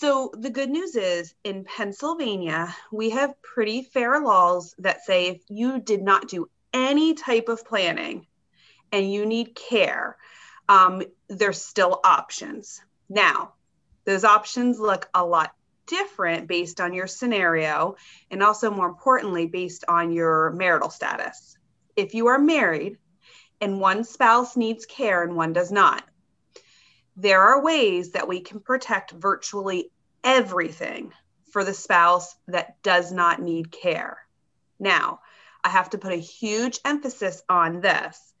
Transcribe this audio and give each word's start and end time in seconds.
So 0.00 0.30
the 0.32 0.50
good 0.50 0.70
news 0.70 0.94
is 0.94 1.34
in 1.42 1.64
Pennsylvania, 1.64 2.72
we 2.92 3.10
have 3.10 3.42
pretty 3.42 3.82
fair 3.82 4.20
laws 4.20 4.72
that 4.78 5.04
say 5.04 5.26
if 5.26 5.42
you 5.48 5.80
did 5.80 6.02
not 6.02 6.28
do 6.28 6.48
any 6.72 7.14
type 7.14 7.48
of 7.48 7.64
planning 7.64 8.24
and 8.92 9.12
you 9.12 9.26
need 9.26 9.56
care, 9.56 10.16
um, 10.68 11.02
there's 11.26 11.60
still 11.60 11.98
options. 12.04 12.80
Now, 13.08 13.54
those 14.04 14.22
options 14.22 14.78
look 14.78 15.08
a 15.14 15.26
lot 15.26 15.52
different 15.88 16.46
based 16.46 16.80
on 16.80 16.94
your 16.94 17.08
scenario 17.08 17.96
and 18.30 18.40
also 18.40 18.70
more 18.70 18.86
importantly 18.86 19.46
based 19.46 19.84
on 19.88 20.12
your 20.12 20.52
marital 20.52 20.90
status. 20.90 21.58
If 21.96 22.14
you 22.14 22.28
are 22.28 22.38
married 22.38 22.98
and 23.60 23.80
one 23.80 24.04
spouse 24.04 24.56
needs 24.56 24.86
care 24.86 25.24
and 25.24 25.34
one 25.34 25.52
does 25.52 25.72
not, 25.72 26.04
there 27.20 27.42
are 27.42 27.60
ways 27.60 28.12
that 28.12 28.28
we 28.28 28.40
can 28.40 28.60
protect 28.60 29.10
virtually 29.10 29.90
everything 30.22 31.12
for 31.50 31.64
the 31.64 31.74
spouse 31.74 32.36
that 32.46 32.80
does 32.84 33.10
not 33.10 33.42
need 33.42 33.72
care. 33.72 34.18
Now, 34.78 35.20
I 35.64 35.70
have 35.70 35.90
to 35.90 35.98
put 35.98 36.12
a 36.12 36.16
huge 36.16 36.78
emphasis 36.84 37.42
on 37.48 37.80
this. 37.80 38.32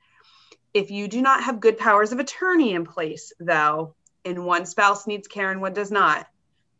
If 0.72 0.92
you 0.92 1.08
do 1.08 1.20
not 1.20 1.42
have 1.42 1.58
good 1.58 1.76
powers 1.76 2.12
of 2.12 2.20
attorney 2.20 2.72
in 2.72 2.84
place, 2.84 3.32
though, 3.40 3.96
and 4.24 4.46
one 4.46 4.64
spouse 4.64 5.08
needs 5.08 5.26
care 5.26 5.50
and 5.50 5.60
one 5.60 5.74
does 5.74 5.90
not, 5.90 6.28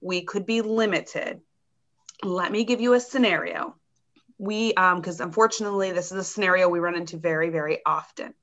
we 0.00 0.22
could 0.22 0.46
be 0.46 0.60
limited. 0.60 1.40
Let 2.22 2.52
me 2.52 2.62
give 2.62 2.80
you 2.80 2.92
a 2.94 3.00
scenario. 3.00 3.74
We, 4.38 4.68
because 4.68 5.20
um, 5.20 5.26
unfortunately, 5.26 5.90
this 5.90 6.12
is 6.12 6.18
a 6.18 6.24
scenario 6.24 6.68
we 6.68 6.78
run 6.78 6.94
into 6.94 7.16
very, 7.16 7.50
very 7.50 7.80
often. 7.84 8.34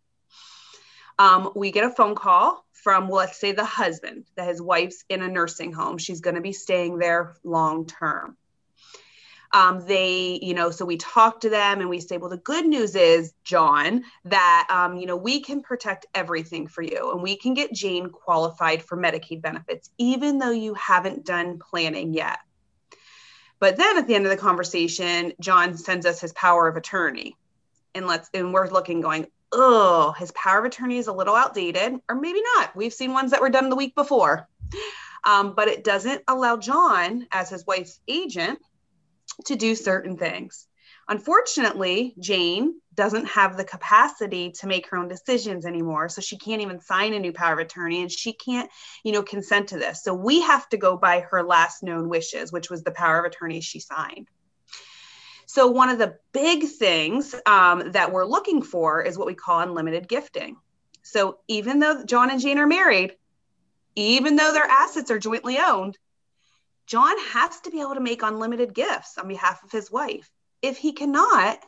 Um, 1.18 1.52
we 1.55 1.72
get 1.72 1.86
a 1.86 1.90
phone 1.90 2.16
call 2.16 2.66
from, 2.74 3.08
well, 3.08 3.20
let's 3.20 3.40
say 3.40 3.52
the 3.52 3.66
husband 3.66 4.26
that 4.36 4.48
his 4.48 4.62
wife's 4.62 5.04
in 5.10 5.22
a 5.22 5.28
nursing 5.28 5.72
home. 5.72 5.98
She's 5.98 6.22
going 6.22 6.36
to 6.36 6.41
be 6.41 6.54
staying 6.54 6.98
there 6.98 7.36
long 7.44 7.86
term. 7.88 8.38
Um, 9.54 9.86
they, 9.88 10.38
you 10.41 10.54
know, 10.54 10.70
so 10.70 10.84
we 10.84 10.98
talk 10.98 11.40
to 11.41 11.49
them 11.49 11.80
and 11.80 11.90
we 11.90 12.02
say, 12.02 12.18
well, 12.18 12.30
the 12.30 12.38
good 12.38 12.66
news 12.66 12.93
is, 12.96 13.34
John, 13.46 14.04
that, 14.26 14.68
um, 14.70 14.98
you 14.98 15.05
know, 15.05 15.16
we 15.16 15.40
can 15.40 15.62
protect 15.62 16.08
everything 16.13 16.68
for 16.68 16.82
you 16.82 17.12
and 17.13 17.24
we 17.24 17.38
can 17.38 17.54
get 17.54 17.71
Jane 17.71 18.10
qualified 18.10 18.84
for 18.84 18.98
Medicaid 18.98 19.41
benefits, 19.41 19.90
even 19.98 20.40
though 20.40 20.52
you 20.52 20.74
haven't 20.74 21.26
done 21.26 21.60
planning 21.60 22.13
yet. 22.13 22.40
But 23.60 23.77
then 23.77 23.98
at 23.98 24.08
the 24.08 24.16
end 24.16 24.26
of 24.26 24.32
the 24.32 24.38
conversation, 24.38 25.32
John 25.40 25.77
sends 25.77 26.05
us 26.05 26.20
his 26.20 26.34
power 26.34 26.68
of 26.68 26.76
attorney. 26.76 27.38
And 27.93 28.08
let's, 28.08 28.30
and 28.34 28.54
we're 28.54 28.68
looking, 28.70 28.99
going, 28.99 29.27
oh, 29.56 30.14
his 30.18 30.32
power 30.34 30.60
of 30.60 30.66
attorney 30.66 30.98
is 30.98 31.08
a 31.08 31.14
little 31.14 31.36
outdated, 31.36 32.00
or 32.10 32.16
maybe 32.16 32.42
not. 32.56 32.76
We've 32.76 32.94
seen 32.94 33.14
ones 33.14 33.32
that 33.32 33.42
were 33.42 33.50
done 33.50 33.70
the 33.70 33.76
week 33.76 33.96
before. 33.96 34.48
Um, 35.24 35.56
but 35.56 35.68
it 35.68 35.84
doesn't 35.84 36.22
allow 36.28 36.58
John, 36.58 37.26
as 37.32 37.50
his 37.50 37.66
wife's 37.66 38.00
agent, 38.08 38.60
to 39.46 39.56
do 39.56 39.74
certain 39.74 40.18
things. 40.18 40.68
Unfortunately, 41.08 42.16
Jane 42.20 42.82
doesn't 42.96 43.26
have 43.28 43.58
the 43.58 43.64
capacity 43.64 44.52
to 44.52 44.68
make 44.68 44.88
her 44.90 44.98
own 44.98 45.08
decisions 45.08 45.66
anymore. 45.66 46.10
So 46.10 46.22
she 46.22 46.38
can't 46.38 46.62
even 46.62 46.80
sign 46.80 47.14
a 47.14 47.20
new 47.20 47.32
power 47.32 47.54
of 47.54 47.60
attorney 47.60 48.02
and 48.02 48.12
she 48.12 48.34
can't, 48.34 48.70
you 49.04 49.12
know, 49.12 49.22
consent 49.22 49.70
to 49.70 49.78
this. 49.78 50.04
So 50.04 50.14
we 50.14 50.42
have 50.42 50.68
to 50.70 50.78
go 50.78 50.98
by 50.98 51.22
her 51.22 51.44
last 51.44 51.84
known 51.84 52.10
wishes, 52.10 52.52
which 52.52 52.70
was 52.70 52.84
the 52.84 52.92
power 52.92 53.20
of 53.20 53.26
attorney 53.26 53.62
she 53.62 53.80
signed. 53.80 54.30
So, 55.56 55.68
one 55.68 55.88
of 55.88 55.98
the 55.98 56.18
big 56.34 56.66
things 56.66 57.34
um, 57.46 57.94
that 57.94 58.12
we're 58.12 58.26
looking 58.26 58.62
for 58.62 59.02
is 59.02 59.18
what 59.18 59.26
we 59.26 59.36
call 59.36 59.62
unlimited 59.62 60.06
gifting. 60.10 60.58
So, 61.02 61.40
even 61.48 61.80
though 61.80 62.04
John 62.04 62.30
and 62.30 62.42
Jane 62.42 62.58
are 62.58 62.68
married, 62.68 63.16
even 63.96 64.36
though 64.36 64.52
their 64.52 64.66
assets 64.66 65.12
are 65.12 65.18
jointly 65.18 65.58
owned, 65.58 65.98
John 66.88 67.18
has 67.30 67.62
to 67.62 67.72
be 67.72 67.80
able 67.80 67.94
to 67.94 68.02
make 68.02 68.22
unlimited 68.22 68.74
gifts 68.74 69.18
on 69.18 69.30
behalf 69.30 69.64
of 69.64 69.72
his 69.72 69.90
wife. 69.90 70.30
If 70.62 70.76
he 70.76 70.92
cannot, 70.92 71.59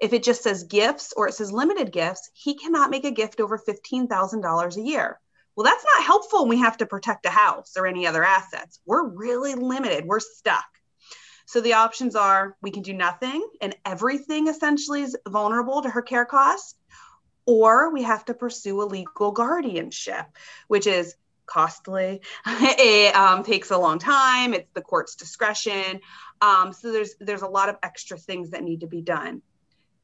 if 0.00 0.14
it 0.14 0.22
just 0.22 0.42
says 0.42 0.64
gifts 0.64 1.12
or 1.14 1.28
it 1.28 1.34
says 1.34 1.52
limited 1.52 1.92
gifts, 1.92 2.30
he 2.32 2.54
cannot 2.54 2.88
make 2.88 3.04
a 3.04 3.10
gift 3.10 3.38
over 3.38 3.58
$15,000 3.58 4.76
a 4.76 4.80
year. 4.80 5.20
Well, 5.54 5.66
that's 5.66 5.84
not 5.94 6.06
helpful 6.06 6.40
when 6.40 6.48
we 6.48 6.60
have 6.60 6.78
to 6.78 6.86
protect 6.86 7.26
a 7.26 7.30
house 7.30 7.74
or 7.76 7.86
any 7.86 8.06
other 8.06 8.24
assets. 8.24 8.80
We're 8.86 9.06
really 9.06 9.56
limited, 9.56 10.06
we're 10.06 10.20
stuck. 10.20 10.64
So 11.50 11.60
the 11.60 11.72
options 11.72 12.14
are 12.14 12.56
we 12.62 12.70
can 12.70 12.84
do 12.84 12.94
nothing 12.94 13.44
and 13.60 13.74
everything 13.84 14.46
essentially 14.46 15.02
is 15.02 15.16
vulnerable 15.28 15.82
to 15.82 15.90
her 15.90 16.00
care 16.00 16.24
costs, 16.24 16.76
or 17.44 17.92
we 17.92 18.04
have 18.04 18.24
to 18.26 18.34
pursue 18.34 18.80
a 18.80 18.84
legal 18.84 19.32
guardianship, 19.32 20.26
which 20.68 20.86
is 20.86 21.16
costly. 21.46 22.20
it 22.46 23.16
um, 23.16 23.42
takes 23.42 23.72
a 23.72 23.78
long 23.78 23.98
time. 23.98 24.54
It's 24.54 24.70
the 24.74 24.80
court's 24.80 25.16
discretion. 25.16 25.98
Um, 26.40 26.72
so 26.72 26.92
there's 26.92 27.16
there's 27.18 27.42
a 27.42 27.48
lot 27.48 27.68
of 27.68 27.78
extra 27.82 28.16
things 28.16 28.50
that 28.50 28.62
need 28.62 28.82
to 28.82 28.86
be 28.86 29.02
done. 29.02 29.42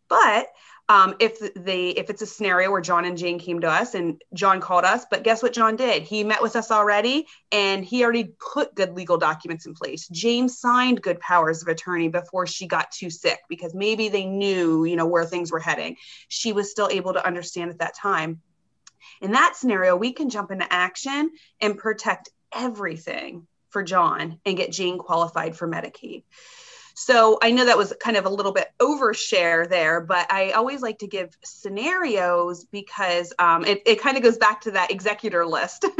But 0.08 0.48
um, 0.88 1.16
if 1.18 1.54
they 1.54 1.88
if 1.88 2.10
it's 2.10 2.22
a 2.22 2.26
scenario 2.26 2.70
where 2.70 2.80
John 2.80 3.04
and 3.04 3.18
Jane 3.18 3.40
came 3.40 3.60
to 3.60 3.70
us 3.70 3.94
and 3.94 4.22
John 4.34 4.60
called 4.60 4.84
us, 4.84 5.04
but 5.10 5.24
guess 5.24 5.42
what 5.42 5.52
John 5.52 5.74
did? 5.74 6.04
He 6.04 6.22
met 6.22 6.42
with 6.42 6.54
us 6.54 6.70
already 6.70 7.26
and 7.50 7.84
he 7.84 8.04
already 8.04 8.34
put 8.52 8.74
good 8.74 8.94
legal 8.94 9.18
documents 9.18 9.66
in 9.66 9.74
place. 9.74 10.06
Jane 10.08 10.48
signed 10.48 11.02
good 11.02 11.18
powers 11.18 11.62
of 11.62 11.68
attorney 11.68 12.08
before 12.08 12.46
she 12.46 12.68
got 12.68 12.92
too 12.92 13.10
sick 13.10 13.40
because 13.48 13.74
maybe 13.74 14.08
they 14.08 14.26
knew, 14.26 14.84
you 14.84 14.94
know, 14.94 15.06
where 15.06 15.24
things 15.24 15.50
were 15.50 15.58
heading. 15.58 15.96
She 16.28 16.52
was 16.52 16.70
still 16.70 16.88
able 16.88 17.14
to 17.14 17.26
understand 17.26 17.70
at 17.70 17.78
that 17.78 17.96
time. 17.96 18.40
In 19.20 19.32
that 19.32 19.56
scenario, 19.56 19.96
we 19.96 20.12
can 20.12 20.30
jump 20.30 20.52
into 20.52 20.72
action 20.72 21.30
and 21.60 21.78
protect 21.78 22.28
everything 22.54 23.48
for 23.70 23.82
John 23.82 24.38
and 24.46 24.56
get 24.56 24.72
Jane 24.72 24.98
qualified 24.98 25.56
for 25.56 25.66
Medicaid. 25.66 26.22
So 26.98 27.38
I 27.42 27.50
know 27.50 27.66
that 27.66 27.76
was 27.76 27.92
kind 28.00 28.16
of 28.16 28.24
a 28.24 28.30
little 28.30 28.52
bit 28.52 28.72
overshare 28.80 29.68
there, 29.68 30.00
but 30.00 30.32
I 30.32 30.52
always 30.52 30.80
like 30.80 30.98
to 31.00 31.06
give 31.06 31.36
scenarios 31.44 32.64
because 32.64 33.34
um, 33.38 33.66
it, 33.66 33.82
it 33.84 34.00
kind 34.00 34.16
of 34.16 34.22
goes 34.22 34.38
back 34.38 34.62
to 34.62 34.70
that 34.70 34.90
executor 34.90 35.44
list. 35.44 35.84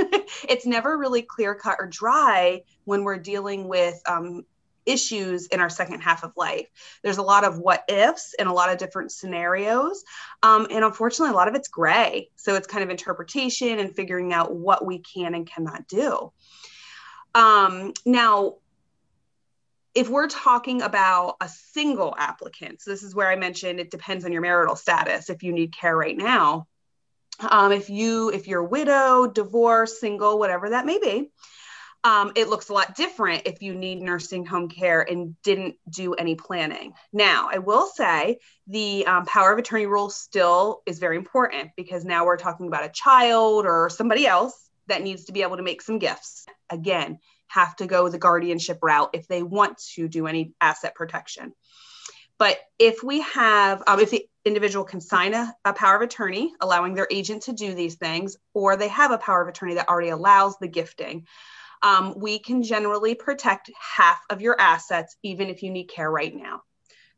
it's 0.48 0.64
never 0.64 0.96
really 0.96 1.20
clear 1.20 1.54
cut 1.54 1.76
or 1.78 1.86
dry 1.86 2.62
when 2.84 3.04
we're 3.04 3.18
dealing 3.18 3.68
with 3.68 4.00
um, 4.06 4.46
issues 4.86 5.48
in 5.48 5.60
our 5.60 5.68
second 5.68 6.00
half 6.00 6.24
of 6.24 6.32
life. 6.34 6.66
There's 7.02 7.18
a 7.18 7.22
lot 7.22 7.44
of 7.44 7.58
what 7.58 7.84
ifs 7.90 8.34
and 8.38 8.48
a 8.48 8.52
lot 8.54 8.72
of 8.72 8.78
different 8.78 9.12
scenarios. 9.12 10.02
Um, 10.42 10.66
and 10.70 10.82
unfortunately, 10.82 11.34
a 11.34 11.36
lot 11.36 11.48
of 11.48 11.54
it's 11.54 11.68
gray. 11.68 12.30
So 12.36 12.54
it's 12.54 12.66
kind 12.66 12.82
of 12.82 12.88
interpretation 12.88 13.80
and 13.80 13.94
figuring 13.94 14.32
out 14.32 14.54
what 14.54 14.86
we 14.86 15.00
can 15.00 15.34
and 15.34 15.46
cannot 15.46 15.88
do. 15.88 16.32
Um, 17.34 17.92
now, 18.06 18.54
if 19.96 20.10
we're 20.10 20.28
talking 20.28 20.82
about 20.82 21.36
a 21.40 21.48
single 21.48 22.14
applicant, 22.18 22.82
so 22.82 22.90
this 22.90 23.02
is 23.02 23.14
where 23.14 23.30
I 23.30 23.36
mentioned 23.36 23.80
it 23.80 23.90
depends 23.90 24.26
on 24.26 24.32
your 24.32 24.42
marital 24.42 24.76
status 24.76 25.30
if 25.30 25.42
you 25.42 25.52
need 25.52 25.74
care 25.74 25.96
right 25.96 26.16
now. 26.16 26.66
Um, 27.40 27.72
if 27.72 27.88
you 27.88 28.30
if 28.30 28.46
you're 28.46 28.62
widow, 28.62 29.26
divorced, 29.26 29.98
single, 29.98 30.38
whatever 30.38 30.70
that 30.70 30.84
may 30.84 30.98
be, 30.98 31.30
um, 32.04 32.32
it 32.36 32.48
looks 32.48 32.68
a 32.68 32.74
lot 32.74 32.94
different 32.94 33.42
if 33.46 33.62
you 33.62 33.74
need 33.74 34.02
nursing 34.02 34.44
home 34.44 34.68
care 34.68 35.00
and 35.00 35.34
didn't 35.42 35.76
do 35.88 36.12
any 36.12 36.34
planning. 36.34 36.92
Now, 37.10 37.48
I 37.50 37.58
will 37.58 37.86
say 37.86 38.38
the 38.66 39.06
um, 39.06 39.24
power 39.24 39.50
of 39.50 39.58
attorney 39.58 39.86
rule 39.86 40.10
still 40.10 40.82
is 40.84 40.98
very 40.98 41.16
important 41.16 41.70
because 41.74 42.04
now 42.04 42.26
we're 42.26 42.36
talking 42.36 42.66
about 42.68 42.84
a 42.84 42.90
child 42.90 43.64
or 43.64 43.88
somebody 43.88 44.26
else 44.26 44.52
that 44.88 45.02
needs 45.02 45.24
to 45.24 45.32
be 45.32 45.42
able 45.42 45.56
to 45.56 45.62
make 45.62 45.80
some 45.80 45.98
gifts. 45.98 46.44
Again, 46.70 47.18
have 47.48 47.76
to 47.76 47.86
go 47.86 48.08
the 48.08 48.18
guardianship 48.18 48.78
route 48.82 49.10
if 49.12 49.28
they 49.28 49.42
want 49.42 49.78
to 49.94 50.08
do 50.08 50.26
any 50.26 50.52
asset 50.60 50.94
protection. 50.94 51.52
But 52.38 52.58
if 52.78 53.02
we 53.02 53.22
have, 53.22 53.82
um, 53.86 54.00
if 54.00 54.10
the 54.10 54.26
individual 54.44 54.84
can 54.84 55.00
sign 55.00 55.34
a, 55.34 55.54
a, 55.64 55.72
power 55.72 55.96
of 55.96 56.02
attorney 56.02 56.52
allowing 56.60 56.94
their 56.94 57.08
agent 57.10 57.44
to 57.44 57.52
do 57.52 57.74
these 57.74 57.94
things, 57.94 58.36
or 58.52 58.76
they 58.76 58.88
have 58.88 59.10
a 59.10 59.18
power 59.18 59.40
of 59.40 59.48
attorney 59.48 59.74
that 59.74 59.88
already 59.88 60.10
allows 60.10 60.58
the 60.58 60.68
gifting, 60.68 61.26
um, 61.82 62.14
we 62.16 62.38
can 62.38 62.62
generally 62.62 63.14
protect 63.14 63.70
half 63.78 64.20
of 64.30 64.42
your 64.42 64.60
assets, 64.60 65.16
even 65.22 65.48
if 65.48 65.62
you 65.62 65.70
need 65.70 65.84
care 65.84 66.10
right 66.10 66.34
now. 66.34 66.62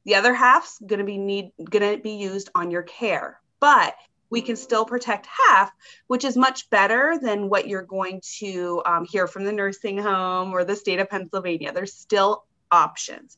The 0.05 0.15
other 0.15 0.35
half's 0.35 0.79
going 0.79 1.01
to 1.01 1.05
be 1.05 1.19
need 1.19 1.51
going 1.59 1.97
to 1.97 2.03
be 2.03 2.13
used 2.13 2.51
on 2.55 2.71
your 2.71 2.83
care, 2.83 3.41
but 3.61 3.95
we 4.31 4.43
can 4.43 4.57
still 4.57 4.85
protect 4.85 5.27
half, 5.49 5.71
which 6.07 6.25
is 6.25 6.37
much 6.37 6.69
better 6.71 7.19
than 7.21 7.49
what 7.49 7.69
you're 7.69 7.83
going 7.83 8.21
to 8.39 8.83
um, 8.85 9.05
hear 9.05 9.27
from 9.27 9.45
the 9.45 9.53
nursing 9.53 9.99
home 9.99 10.53
or 10.53 10.65
the 10.65 10.77
state 10.77 11.01
of 11.01 11.09
Pennsylvania. 11.11 11.73
There's 11.73 11.95
still 11.95 12.45
options. 12.71 13.37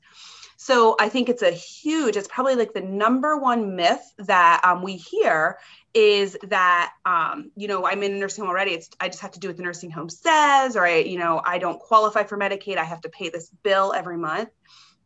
So 0.56 0.94
I 1.00 1.08
think 1.08 1.31
it's 1.31 1.42
a 1.42 1.50
huge, 1.50 2.19
it's 2.19 2.28
probably 2.28 2.54
like 2.54 2.75
the 2.75 2.82
number 2.82 3.38
one 3.38 3.76
myth 3.76 4.02
that 4.19 4.60
um, 4.62 4.82
we 4.82 4.96
hear 4.96 5.56
is 5.94 6.37
that, 6.48 6.93
um, 7.06 7.50
you 7.56 7.66
know, 7.66 7.86
I'm 7.86 8.02
in 8.02 8.12
a 8.12 8.19
nursing 8.19 8.44
home 8.44 8.50
already. 8.50 8.72
It's, 8.72 8.90
I 9.00 9.08
just 9.08 9.20
have 9.20 9.31
to 9.32 9.40
do 9.40 9.48
what 9.48 9.56
the 9.56 9.62
nursing 9.62 9.90
home 9.90 10.10
says, 10.10 10.76
or 10.76 10.84
I, 10.84 10.96
you 10.98 11.19
know, 11.19 11.40
I 11.43 11.58
don't 11.58 11.81
qualify 11.81 12.25
for 12.25 12.36
Medicaid. 12.36 12.76
I 12.76 12.84
have 12.84 13.00
to 13.00 13.08
pay 13.08 13.31
this 13.31 13.48
bill 13.62 13.94
every 13.96 14.19
month. 14.19 14.50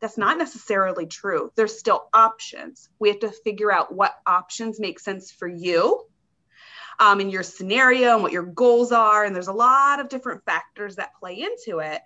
That's 0.00 0.19
not 0.19 0.38
necessarily 0.38 1.06
true. 1.06 1.50
There's 1.56 1.79
still 1.79 2.08
options. 2.12 2.88
We 2.99 3.08
have 3.08 3.20
to 3.20 3.31
figure 3.31 3.73
out 3.73 3.94
what 3.94 4.14
options 4.26 4.79
make 4.79 5.00
sense 5.00 5.31
for 5.31 5.49
you 5.49 6.05
um, 6.99 7.20
in 7.20 7.31
your 7.31 7.43
scenario 7.43 8.14
and 8.14 8.23
what 8.23 8.32
your 8.32 8.43
goals 8.43 8.93
are. 8.93 9.25
And 9.25 9.35
there's 9.35 9.49
a 9.49 9.52
lot 9.52 10.00
of 10.00 10.08
different 10.08 10.44
factors 10.44 10.96
that 10.96 11.14
play 11.19 11.41
into 11.41 11.79
it. 11.79 12.02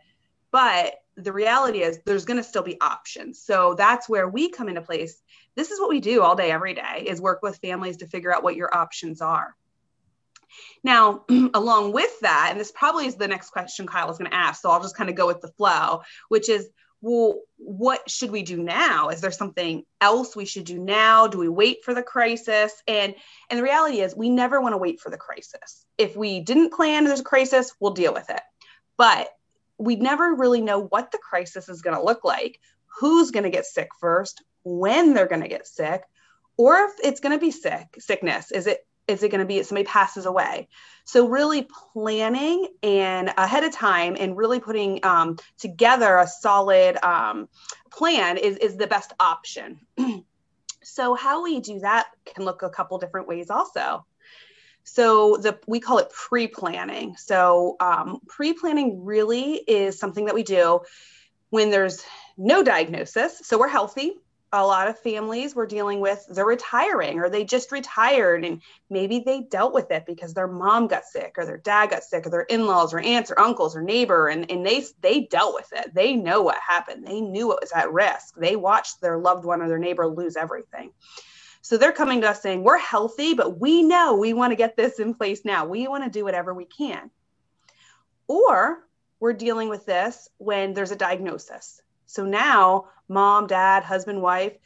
but 0.50 0.94
the 1.18 1.32
reality 1.32 1.82
is 1.82 1.98
there's 2.04 2.24
going 2.24 2.36
to 2.36 2.44
still 2.44 2.62
be 2.62 2.80
options 2.80 3.40
so 3.42 3.74
that's 3.74 4.08
where 4.08 4.28
we 4.28 4.50
come 4.50 4.68
into 4.68 4.80
place 4.80 5.20
this 5.56 5.70
is 5.70 5.80
what 5.80 5.88
we 5.88 6.00
do 6.00 6.22
all 6.22 6.36
day 6.36 6.50
every 6.50 6.74
day 6.74 7.04
is 7.06 7.20
work 7.20 7.42
with 7.42 7.58
families 7.58 7.98
to 7.98 8.06
figure 8.06 8.34
out 8.34 8.44
what 8.44 8.56
your 8.56 8.74
options 8.74 9.20
are 9.20 9.54
now 10.84 11.24
along 11.54 11.92
with 11.92 12.20
that 12.20 12.48
and 12.50 12.60
this 12.60 12.72
probably 12.72 13.06
is 13.06 13.16
the 13.16 13.28
next 13.28 13.50
question 13.50 13.86
kyle 13.86 14.10
is 14.10 14.18
going 14.18 14.30
to 14.30 14.36
ask 14.36 14.62
so 14.62 14.70
i'll 14.70 14.82
just 14.82 14.96
kind 14.96 15.10
of 15.10 15.16
go 15.16 15.26
with 15.26 15.40
the 15.40 15.52
flow 15.52 16.00
which 16.28 16.48
is 16.48 16.68
well 17.00 17.40
what 17.58 18.08
should 18.08 18.30
we 18.30 18.42
do 18.42 18.62
now? 18.62 19.08
Is 19.08 19.20
there 19.20 19.30
something 19.30 19.84
else 20.00 20.36
we 20.36 20.44
should 20.44 20.64
do 20.64 20.78
now? 20.78 21.26
Do 21.26 21.38
we 21.38 21.48
wait 21.48 21.84
for 21.84 21.92
the 21.92 22.02
crisis? 22.02 22.72
And 22.86 23.14
and 23.50 23.58
the 23.58 23.62
reality 23.62 24.00
is 24.00 24.16
we 24.16 24.30
never 24.30 24.60
want 24.60 24.72
to 24.72 24.78
wait 24.78 25.00
for 25.00 25.10
the 25.10 25.16
crisis. 25.16 25.84
If 25.96 26.16
we 26.16 26.40
didn't 26.40 26.72
plan 26.72 27.04
there's 27.04 27.20
a 27.20 27.24
crisis 27.24 27.74
we'll 27.80 27.92
deal 27.92 28.14
with 28.14 28.30
it. 28.30 28.40
But 28.96 29.28
we 29.78 29.96
never 29.96 30.34
really 30.34 30.60
know 30.60 30.80
what 30.80 31.12
the 31.12 31.18
crisis 31.18 31.68
is 31.68 31.82
going 31.82 31.96
to 31.96 32.02
look 32.02 32.24
like 32.24 32.60
who's 33.00 33.30
going 33.30 33.44
to 33.44 33.50
get 33.50 33.64
sick 33.64 33.88
first 34.00 34.42
when 34.64 35.14
they're 35.14 35.28
going 35.28 35.42
to 35.42 35.48
get 35.48 35.66
sick 35.66 36.02
or 36.56 36.76
if 36.76 36.92
it's 37.02 37.20
going 37.20 37.32
to 37.32 37.40
be 37.40 37.52
sick 37.52 37.86
sickness. 37.98 38.50
Is 38.50 38.66
it 38.66 38.86
is 39.08 39.22
it 39.22 39.30
going 39.30 39.40
to 39.40 39.46
be 39.46 39.58
if 39.58 39.66
somebody 39.66 39.86
passes 39.86 40.26
away. 40.26 40.68
So 41.04 41.26
really 41.26 41.66
planning 41.94 42.68
and 42.82 43.32
ahead 43.36 43.64
of 43.64 43.72
time 43.72 44.16
and 44.18 44.36
really 44.36 44.60
putting 44.60 45.04
um, 45.04 45.38
together 45.58 46.18
a 46.18 46.26
solid 46.26 47.02
um, 47.02 47.48
plan 47.90 48.36
is, 48.36 48.56
is 48.58 48.76
the 48.76 48.86
best 48.86 49.12
option. 49.18 49.80
So 50.80 51.14
how 51.14 51.44
we 51.44 51.60
do 51.60 51.80
that 51.80 52.06
can 52.24 52.46
look 52.46 52.62
a 52.62 52.70
couple 52.70 52.96
different 52.96 53.28
ways 53.28 53.50
also. 53.50 54.06
So 54.84 55.36
the 55.36 55.58
we 55.66 55.80
call 55.80 55.98
it 55.98 56.08
pre-planning. 56.08 57.14
So 57.18 57.76
um, 57.78 58.20
pre-planning 58.26 59.04
really 59.04 59.52
is 59.52 59.98
something 59.98 60.24
that 60.24 60.34
we 60.34 60.44
do 60.44 60.80
when 61.50 61.70
there's 61.70 62.02
no 62.38 62.62
diagnosis 62.62 63.40
so 63.42 63.58
we're 63.58 63.68
healthy 63.68 64.14
a 64.52 64.66
lot 64.66 64.88
of 64.88 64.98
families 64.98 65.54
we're 65.54 65.66
dealing 65.66 66.00
with 66.00 66.24
they're 66.30 66.46
retiring 66.46 67.18
or 67.18 67.28
they 67.28 67.44
just 67.44 67.70
retired 67.70 68.44
and 68.44 68.62
maybe 68.88 69.18
they 69.18 69.42
dealt 69.42 69.74
with 69.74 69.90
it 69.90 70.06
because 70.06 70.32
their 70.32 70.48
mom 70.48 70.86
got 70.86 71.04
sick 71.04 71.34
or 71.36 71.44
their 71.44 71.58
dad 71.58 71.90
got 71.90 72.02
sick 72.02 72.26
or 72.26 72.30
their 72.30 72.42
in-laws 72.42 72.94
or 72.94 73.00
aunts 73.00 73.30
or 73.30 73.38
uncles 73.38 73.76
or 73.76 73.82
neighbor 73.82 74.28
and, 74.28 74.50
and 74.50 74.64
they 74.64 74.84
they 75.02 75.20
dealt 75.20 75.54
with 75.54 75.70
it. 75.72 75.92
They 75.94 76.16
know 76.16 76.40
what 76.40 76.56
happened. 76.66 77.06
They 77.06 77.20
knew 77.20 77.52
it 77.52 77.58
was 77.60 77.72
at 77.72 77.92
risk. 77.92 78.36
They 78.36 78.56
watched 78.56 79.02
their 79.02 79.18
loved 79.18 79.44
one 79.44 79.60
or 79.60 79.68
their 79.68 79.78
neighbor 79.78 80.06
lose 80.06 80.36
everything. 80.36 80.92
So 81.60 81.76
they're 81.76 81.92
coming 81.92 82.22
to 82.22 82.30
us 82.30 82.40
saying 82.40 82.62
we're 82.62 82.78
healthy 82.78 83.34
but 83.34 83.60
we 83.60 83.82
know 83.82 84.16
we 84.16 84.32
want 84.32 84.52
to 84.52 84.56
get 84.56 84.76
this 84.76 84.98
in 84.98 85.12
place 85.12 85.44
now. 85.44 85.66
We 85.66 85.88
want 85.88 86.04
to 86.04 86.10
do 86.10 86.24
whatever 86.24 86.54
we 86.54 86.64
can. 86.64 87.10
Or 88.28 88.78
we're 89.20 89.34
dealing 89.34 89.68
with 89.68 89.84
this 89.84 90.28
when 90.38 90.72
there's 90.72 90.90
a 90.90 90.96
diagnosis. 90.96 91.82
So 92.06 92.24
now, 92.24 92.86
mom, 93.08 93.46
dad, 93.46 93.84
husband, 93.84 94.22
wife, 94.22 94.56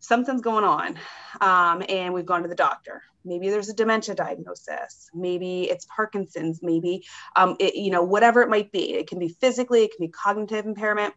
something's 0.00 0.42
going 0.42 0.64
on, 0.64 0.98
um, 1.40 1.82
and 1.88 2.12
we've 2.12 2.26
gone 2.26 2.42
to 2.42 2.48
the 2.48 2.54
doctor. 2.54 3.02
Maybe 3.24 3.50
there's 3.50 3.68
a 3.68 3.74
dementia 3.74 4.14
diagnosis. 4.14 5.10
Maybe 5.12 5.64
it's 5.64 5.86
Parkinson's. 5.94 6.60
Maybe, 6.62 7.04
um, 7.34 7.56
it, 7.58 7.74
you 7.74 7.90
know, 7.90 8.04
whatever 8.04 8.42
it 8.42 8.48
might 8.48 8.70
be. 8.70 8.94
It 8.94 9.08
can 9.08 9.18
be 9.18 9.28
physically, 9.28 9.82
it 9.84 9.90
can 9.96 10.06
be 10.06 10.12
cognitive 10.12 10.64
impairment. 10.64 11.14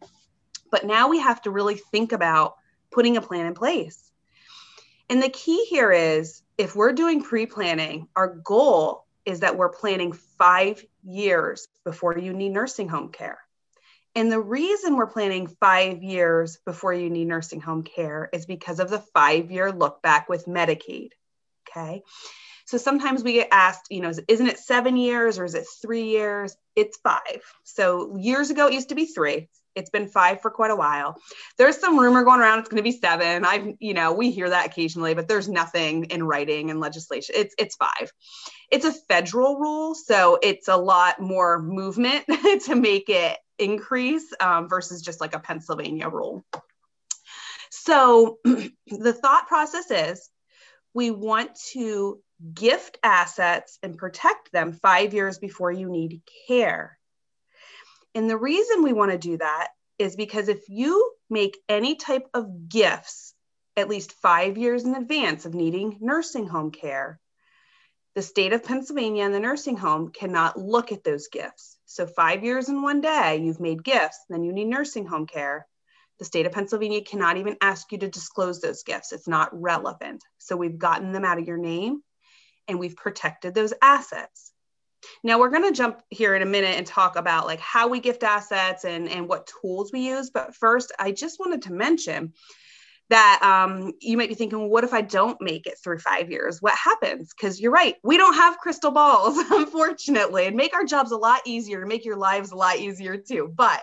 But 0.70 0.84
now 0.84 1.08
we 1.08 1.20
have 1.20 1.40
to 1.42 1.50
really 1.50 1.76
think 1.76 2.12
about 2.12 2.54
putting 2.90 3.16
a 3.16 3.22
plan 3.22 3.46
in 3.46 3.54
place. 3.54 4.10
And 5.08 5.22
the 5.22 5.28
key 5.28 5.64
here 5.66 5.92
is 5.92 6.42
if 6.58 6.76
we're 6.76 6.92
doing 6.92 7.22
pre 7.22 7.46
planning, 7.46 8.08
our 8.16 8.28
goal 8.28 9.06
is 9.24 9.40
that 9.40 9.56
we're 9.56 9.68
planning 9.68 10.12
five 10.12 10.84
years 11.04 11.66
before 11.84 12.16
you 12.18 12.32
need 12.32 12.50
nursing 12.50 12.88
home 12.88 13.10
care. 13.10 13.38
And 14.14 14.30
the 14.30 14.40
reason 14.40 14.96
we're 14.96 15.06
planning 15.06 15.46
five 15.46 16.02
years 16.02 16.58
before 16.66 16.92
you 16.92 17.10
need 17.10 17.28
nursing 17.28 17.60
home 17.60 17.82
care 17.82 18.28
is 18.32 18.44
because 18.44 18.80
of 18.80 18.90
the 18.90 18.98
five 19.14 19.50
year 19.50 19.70
look 19.70 20.02
back 20.02 20.28
with 20.28 20.46
Medicaid. 20.46 21.10
Okay. 21.68 22.02
So 22.66 22.76
sometimes 22.76 23.22
we 23.22 23.34
get 23.34 23.48
asked, 23.50 23.86
you 23.90 24.00
know, 24.00 24.12
isn't 24.28 24.46
it 24.46 24.58
seven 24.58 24.96
years 24.96 25.38
or 25.38 25.44
is 25.44 25.54
it 25.54 25.66
three 25.82 26.04
years? 26.04 26.56
It's 26.76 26.98
five. 26.98 27.42
So 27.64 28.16
years 28.16 28.50
ago, 28.50 28.68
it 28.68 28.74
used 28.74 28.90
to 28.90 28.94
be 28.94 29.06
three. 29.06 29.48
It's 29.74 29.90
been 29.90 30.08
five 30.08 30.40
for 30.40 30.50
quite 30.50 30.70
a 30.70 30.76
while. 30.76 31.16
There's 31.58 31.78
some 31.78 31.98
rumor 31.98 32.24
going 32.24 32.40
around 32.40 32.60
it's 32.60 32.68
going 32.68 32.82
to 32.82 32.82
be 32.82 32.92
seven. 32.92 33.44
I've, 33.44 33.74
you 33.78 33.94
know, 33.94 34.12
we 34.12 34.30
hear 34.30 34.50
that 34.50 34.66
occasionally, 34.66 35.14
but 35.14 35.28
there's 35.28 35.48
nothing 35.48 36.04
in 36.04 36.24
writing 36.24 36.70
and 36.70 36.80
legislation. 36.80 37.34
It's 37.38 37.54
it's 37.58 37.76
five. 37.76 38.12
It's 38.70 38.84
a 38.84 38.92
federal 38.92 39.58
rule, 39.58 39.94
so 39.94 40.38
it's 40.42 40.68
a 40.68 40.76
lot 40.76 41.20
more 41.20 41.60
movement 41.60 42.24
to 42.66 42.74
make 42.74 43.08
it 43.08 43.38
increase 43.58 44.32
um, 44.40 44.68
versus 44.68 45.02
just 45.02 45.20
like 45.20 45.34
a 45.34 45.40
Pennsylvania 45.40 46.08
rule. 46.08 46.44
So 47.70 48.38
the 48.44 49.12
thought 49.12 49.46
process 49.48 49.90
is 49.90 50.28
we 50.94 51.10
want 51.10 51.50
to 51.72 52.20
gift 52.54 52.98
assets 53.02 53.78
and 53.82 53.98
protect 53.98 54.52
them 54.52 54.72
five 54.72 55.14
years 55.14 55.38
before 55.38 55.70
you 55.70 55.88
need 55.88 56.22
care. 56.46 56.98
And 58.14 58.28
the 58.28 58.36
reason 58.36 58.82
we 58.82 58.92
want 58.92 59.12
to 59.12 59.18
do 59.18 59.38
that 59.38 59.68
is 59.98 60.16
because 60.16 60.48
if 60.48 60.68
you 60.68 61.12
make 61.28 61.58
any 61.68 61.96
type 61.96 62.26
of 62.34 62.68
gifts 62.68 63.34
at 63.76 63.88
least 63.88 64.12
five 64.12 64.58
years 64.58 64.84
in 64.84 64.94
advance 64.94 65.46
of 65.46 65.54
needing 65.54 65.98
nursing 66.00 66.46
home 66.46 66.70
care, 66.70 67.20
the 68.14 68.22
state 68.22 68.52
of 68.52 68.64
Pennsylvania 68.64 69.24
and 69.24 69.34
the 69.34 69.40
nursing 69.40 69.76
home 69.76 70.10
cannot 70.10 70.58
look 70.58 70.90
at 70.90 71.04
those 71.04 71.28
gifts. 71.28 71.78
So, 71.86 72.06
five 72.06 72.42
years 72.42 72.68
in 72.68 72.82
one 72.82 73.00
day, 73.00 73.40
you've 73.42 73.60
made 73.60 73.84
gifts, 73.84 74.18
then 74.28 74.42
you 74.42 74.52
need 74.52 74.66
nursing 74.66 75.06
home 75.06 75.26
care. 75.26 75.66
The 76.18 76.24
state 76.24 76.46
of 76.46 76.52
Pennsylvania 76.52 77.02
cannot 77.02 77.36
even 77.36 77.56
ask 77.60 77.92
you 77.92 77.98
to 77.98 78.08
disclose 78.08 78.60
those 78.60 78.82
gifts. 78.82 79.12
It's 79.12 79.28
not 79.28 79.48
relevant. 79.52 80.24
So, 80.38 80.56
we've 80.56 80.78
gotten 80.78 81.12
them 81.12 81.24
out 81.24 81.38
of 81.38 81.46
your 81.46 81.58
name 81.58 82.02
and 82.66 82.80
we've 82.80 82.96
protected 82.96 83.54
those 83.54 83.74
assets. 83.80 84.49
Now 85.22 85.38
we're 85.38 85.50
going 85.50 85.70
to 85.70 85.76
jump 85.76 86.00
here 86.10 86.34
in 86.34 86.42
a 86.42 86.46
minute 86.46 86.76
and 86.76 86.86
talk 86.86 87.16
about 87.16 87.46
like 87.46 87.60
how 87.60 87.88
we 87.88 88.00
gift 88.00 88.22
assets 88.22 88.84
and, 88.84 89.08
and 89.08 89.28
what 89.28 89.50
tools 89.60 89.92
we 89.92 90.00
use. 90.08 90.30
But 90.30 90.54
first, 90.54 90.92
I 90.98 91.12
just 91.12 91.38
wanted 91.38 91.62
to 91.62 91.72
mention 91.72 92.32
that 93.10 93.42
um, 93.42 93.92
you 94.00 94.16
might 94.16 94.28
be 94.28 94.36
thinking, 94.36 94.70
what 94.70 94.84
if 94.84 94.94
I 94.94 95.00
don't 95.00 95.40
make 95.40 95.66
it 95.66 95.78
through 95.82 95.98
five 95.98 96.30
years? 96.30 96.62
What 96.62 96.76
happens? 96.76 97.34
Because 97.34 97.60
you're 97.60 97.72
right, 97.72 97.96
we 98.04 98.16
don't 98.16 98.34
have 98.34 98.58
crystal 98.58 98.92
balls, 98.92 99.36
unfortunately, 99.50 100.46
and 100.46 100.56
make 100.56 100.74
our 100.74 100.84
jobs 100.84 101.10
a 101.10 101.16
lot 101.16 101.40
easier, 101.44 101.84
make 101.84 102.04
your 102.04 102.16
lives 102.16 102.52
a 102.52 102.56
lot 102.56 102.78
easier 102.78 103.16
too. 103.16 103.52
But 103.52 103.82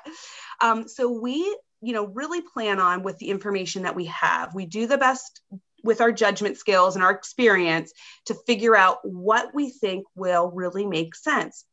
um, 0.61 0.87
so 0.87 1.11
we, 1.11 1.35
you 1.81 1.93
know, 1.93 2.07
really 2.07 2.41
plan 2.41 2.79
on 2.79 3.03
with 3.03 3.17
the 3.17 3.27
information 3.27 3.83
that 3.83 3.95
we 3.95 4.05
have. 4.05 4.55
We 4.55 4.65
do 4.65 4.87
the 4.87 4.97
best 4.97 5.41
with 5.87 6.01
our 6.01 6.11
judgment 6.11 6.57
skills 6.57 6.95
and 6.95 7.03
our 7.03 7.11
experience 7.11 7.91
to 8.25 8.35
figure 8.45 8.75
out 8.75 8.99
what 9.03 9.55
we 9.55 9.71
think 9.71 10.05
will 10.15 10.51
really 10.51 10.85
make 10.85 11.15
sense. 11.15 11.65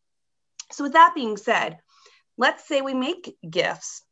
So, 0.72 0.84
with 0.84 0.94
that 0.94 1.14
being 1.14 1.36
said, 1.36 1.78
let's 2.38 2.66
say 2.66 2.80
we 2.80 2.94
make 2.94 3.36
gifts 3.48 4.02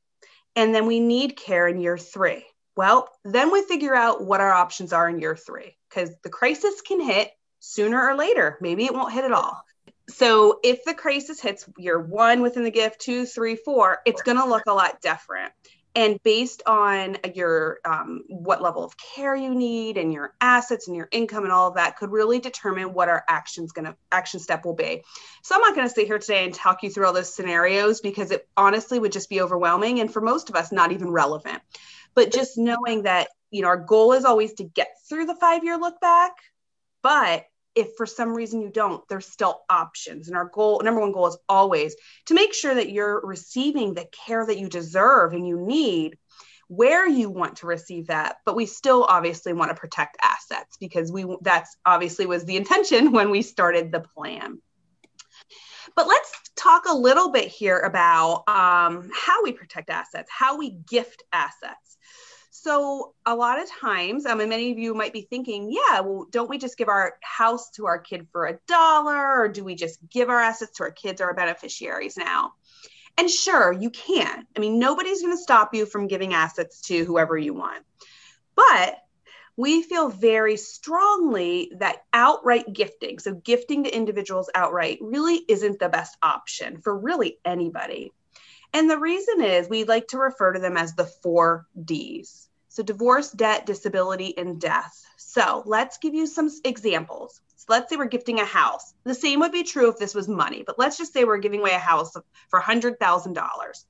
and 0.55 0.75
then 0.75 0.87
we 0.87 1.01
need 1.01 1.37
care 1.37 1.67
in 1.67 1.81
year 1.81 1.97
three 1.97 2.45
well, 2.77 3.09
then 3.25 3.53
we 3.53 3.63
figure 3.63 3.95
out 3.95 4.25
what 4.25 4.41
our 4.41 4.53
options 4.53 4.93
are 4.93 5.09
in 5.09 5.21
year 5.21 5.37
three 5.37 5.77
because 5.89 6.11
the 6.23 6.31
crisis 6.31 6.81
can 6.81 7.01
hit 7.01 7.31
sooner 7.61 8.09
or 8.09 8.17
later. 8.17 8.59
Maybe 8.61 8.85
it 8.85 8.95
won't 8.95 9.13
hit 9.13 9.25
at 9.25 9.33
all. 9.33 9.63
So 10.09 10.59
if 10.65 10.85
the 10.85 10.95
crisis 10.95 11.41
hits 11.41 11.69
year 11.79 12.01
one 12.01 12.43
within 12.43 12.65
the 12.65 12.71
gift, 12.71 13.01
two, 13.01 13.27
three, 13.27 13.57
four, 13.57 13.99
it's 14.05 14.23
going 14.23 14.39
to 14.39 14.47
look 14.47 14.65
a 14.67 14.73
lot 14.73 15.01
different. 15.01 15.53
And 15.95 16.23
based 16.23 16.63
on 16.67 17.19
your 17.35 17.79
um, 17.85 18.25
what 18.29 18.63
level 18.63 18.83
of 18.83 18.95
care 18.97 19.37
you 19.37 19.55
need 19.55 19.99
and 19.99 20.13
your 20.13 20.35
assets 20.41 20.89
and 20.89 20.97
your 20.97 21.09
income 21.11 21.45
and 21.45 21.53
all 21.53 21.69
of 21.69 21.75
that 21.75 21.99
could 21.99 22.11
really 22.11 22.39
determine 22.39 22.95
what 22.95 23.09
our 23.09 23.23
actions 23.29 23.73
gonna 23.73 23.95
action 24.11 24.41
step 24.41 24.65
will 24.65 24.75
be. 24.75 25.03
So 25.43 25.55
I'm 25.55 25.61
not 25.61 25.75
going 25.75 25.87
to 25.87 25.93
sit 25.93 26.07
here 26.07 26.19
today 26.19 26.45
and 26.45 26.55
talk 26.55 26.83
you 26.83 26.91
through 26.91 27.07
all 27.07 27.13
those 27.13 27.35
scenarios 27.35 28.01
because 28.01 28.31
it 28.31 28.49
honestly 28.57 28.99
would 28.99 29.13
just 29.13 29.29
be 29.29 29.43
overwhelming 29.43 30.01
and 30.01 30.13
for 30.13 30.23
most 30.23 30.49
of 30.49 30.57
us 30.57 30.73
not 30.73 30.93
even 30.93 31.11
relevant 31.11 31.61
but 32.15 32.33
just 32.33 32.59
knowing 32.59 33.03
that 33.03 33.29
you 33.51 33.63
know 33.63 33.69
our 33.69 33.77
goal 33.77 34.13
is 34.13 34.25
always 34.25 34.55
to 34.55 34.65
get 34.65 34.89
through 35.09 35.27
the 35.27 35.35
five 35.37 35.65
year 35.65 35.79
look 35.79 36.01
back 36.01 36.33
but 37.03 37.45
if 37.75 37.97
for 37.97 38.07
some 38.07 38.35
reason 38.35 38.61
you 38.61 38.71
don't 38.71 39.07
there's 39.09 39.27
still 39.27 39.63
options. 39.69 40.29
And 40.29 40.37
our 40.37 40.45
goal 40.45 40.81
number 40.85 41.01
one 41.01 41.13
goal 41.13 41.27
is 41.27 41.39
always 41.49 41.97
to 42.27 42.35
make 42.35 42.55
sure 42.55 42.75
that 42.75 42.91
you're 42.91 43.21
receiving 43.25 43.95
the 43.95 44.07
care 44.27 44.45
that 44.45 44.59
you 44.59 44.69
deserve 44.69 45.33
and 45.33 45.47
you 45.47 45.59
need 45.59 46.19
where 46.69 47.07
you 47.07 47.29
want 47.29 47.57
to 47.57 47.67
receive 47.67 48.07
that. 48.07 48.37
But 48.47 48.57
we 48.57 48.67
still 48.67 49.05
obviously 49.05 49.53
want 49.53 49.71
to 49.71 49.75
protect 49.75 50.17
assets 50.23 50.77
because 50.79 51.13
we 51.13 51.25
that's 51.43 51.77
obviously 51.85 52.27
was 52.27 52.45
the 52.45 52.57
intention 52.57 53.13
when 53.13 53.31
we 53.31 53.43
started 53.43 53.93
the 53.93 54.01
plan. 54.01 54.61
But 55.95 56.09
let's 56.09 56.33
talk 56.57 56.85
a 56.89 56.95
little 56.95 57.31
bit 57.31 57.49
here 57.49 57.79
about 57.79 58.49
um, 58.49 59.11
how 59.15 59.43
we 59.43 59.53
protect 59.53 59.91
assets 59.91 60.31
how 60.31 60.57
we 60.57 60.71
gift 60.71 61.23
assets 61.33 61.99
so 62.63 63.15
a 63.27 63.35
lot 63.35 63.61
of 63.61 63.69
times, 63.69 64.25
um, 64.25 64.39
and 64.39 64.49
many 64.49 64.71
of 64.71 64.79
you 64.79 64.95
might 64.95 65.13
be 65.13 65.23
thinking, 65.23 65.73
yeah, 65.73 65.99
well, 66.01 66.29
don't 66.31 66.49
we 66.49 66.59
just 66.59 66.79
give 66.79 66.89
our 66.89 67.15
house 67.21 67.71
to 67.73 67.87
our 67.87 67.99
kid 67.99 68.29
for 68.31 68.47
a 68.47 68.59
dollar, 68.69 69.41
or 69.41 69.49
do 69.49 69.65
we 69.65 69.75
just 69.75 69.99
give 70.09 70.29
our 70.31 70.39
assets 70.39 70.77
to 70.77 70.85
our 70.85 70.93
kids 70.93 71.21
or 71.21 71.27
our 71.27 71.35
beneficiaries 71.35 72.17
now? 72.17 72.53
And 73.19 73.29
sure, 73.29 73.73
you 73.73 73.91
can. 73.91 74.47
I 74.57 74.61
mean, 74.61 74.79
nobody's 74.79 75.23
going 75.23 75.37
to 75.37 75.43
stop 75.43 75.75
you 75.75 75.87
from 75.87 76.07
giving 76.07 76.35
assets 76.35 76.83
to 76.83 77.05
whoever 77.05 77.37
you 77.37 77.53
want. 77.53 77.85
But 78.55 78.97
we 79.57 79.83
feel 79.83 80.09
very 80.09 80.57
strongly 80.57 81.73
that 81.79 82.05
outright 82.13 82.73
gifting, 82.73 83.19
so 83.19 83.35
gifting 83.35 83.85
to 83.85 83.95
individuals 83.95 84.51
outright, 84.55 84.99
really 85.01 85.43
isn't 85.49 85.81
the 85.81 85.89
best 85.89 86.17
option 86.23 86.81
for 86.81 86.97
really 86.97 87.39
anybody. 87.45 88.13
And 88.73 88.89
the 88.89 88.99
reason 88.99 89.43
is 89.43 89.69
we 89.69 89.83
like 89.83 90.07
to 90.09 90.19
refer 90.19 90.53
to 90.53 90.61
them 90.61 90.77
as 90.77 90.95
the 90.95 91.07
four 91.07 91.67
Ds. 91.85 92.49
So, 92.73 92.83
divorce, 92.83 93.31
debt, 93.31 93.67
disability, 93.67 94.37
and 94.37 94.61
death. 94.61 95.05
So, 95.17 95.63
let's 95.67 95.99
give 95.99 96.15
you 96.15 96.27
some 96.27 96.51
examples. 96.65 97.41
So 97.57 97.67
let's 97.69 97.91
say 97.91 97.97
we're 97.97 98.07
gifting 98.07 98.41
a 98.41 98.45
house. 98.45 98.93
The 99.05 99.15
same 99.15 99.39
would 99.41 99.53
be 99.53 99.63
true 99.63 99.89
if 99.91 99.99
this 99.99 100.15
was 100.15 100.27
money, 100.27 100.65
but 100.67 100.79
let's 100.79 100.99
just 100.99 101.13
say 101.13 101.25
we're 101.25 101.37
giving 101.37 101.61
away 101.61 101.75
a 101.75 101.79
house 101.79 102.17
for 102.49 102.61
$100,000. 102.61 103.85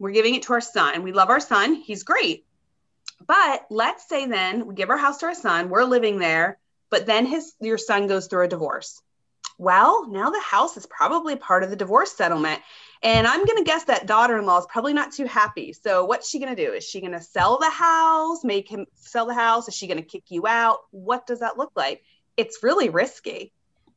We're 0.00 0.10
giving 0.10 0.34
it 0.34 0.42
to 0.44 0.54
our 0.54 0.60
son. 0.60 1.02
We 1.04 1.12
love 1.12 1.30
our 1.30 1.38
son. 1.38 1.74
He's 1.74 2.02
great. 2.02 2.44
But 3.24 3.66
let's 3.70 4.08
say 4.08 4.26
then 4.26 4.66
we 4.66 4.74
give 4.74 4.90
our 4.90 4.96
house 4.96 5.18
to 5.18 5.26
our 5.26 5.34
son, 5.34 5.68
we're 5.68 5.84
living 5.84 6.18
there, 6.18 6.58
but 6.90 7.06
then 7.06 7.26
his 7.26 7.52
your 7.60 7.78
son 7.78 8.06
goes 8.06 8.26
through 8.26 8.44
a 8.44 8.48
divorce. 8.48 9.00
Well, 9.58 10.08
now 10.08 10.30
the 10.30 10.40
house 10.40 10.76
is 10.76 10.86
probably 10.86 11.36
part 11.36 11.62
of 11.62 11.70
the 11.70 11.76
divorce 11.76 12.12
settlement. 12.12 12.60
And 13.02 13.26
I'm 13.26 13.44
going 13.44 13.58
to 13.58 13.64
guess 13.64 13.84
that 13.84 14.06
daughter 14.06 14.38
in 14.38 14.46
law 14.46 14.58
is 14.58 14.66
probably 14.68 14.92
not 14.92 15.12
too 15.12 15.24
happy. 15.24 15.72
So, 15.72 16.04
what's 16.04 16.28
she 16.28 16.38
going 16.38 16.54
to 16.54 16.66
do? 16.66 16.72
Is 16.72 16.84
she 16.84 17.00
going 17.00 17.12
to 17.12 17.20
sell 17.20 17.58
the 17.58 17.70
house, 17.70 18.44
make 18.44 18.68
him 18.68 18.86
sell 18.94 19.26
the 19.26 19.34
house? 19.34 19.66
Is 19.66 19.74
she 19.74 19.88
going 19.88 19.98
to 19.98 20.04
kick 20.04 20.24
you 20.28 20.46
out? 20.46 20.78
What 20.90 21.26
does 21.26 21.40
that 21.40 21.58
look 21.58 21.72
like? 21.74 22.04
It's 22.36 22.62
really 22.62 22.90
risky. 22.90 23.52